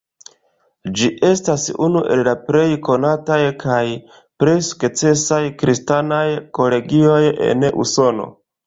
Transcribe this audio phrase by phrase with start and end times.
[1.01, 3.85] Ĝi estas unu el la plej konataj kaj
[4.41, 6.27] plej sukcesaj kristanaj
[6.61, 8.33] kolegioj en Usono.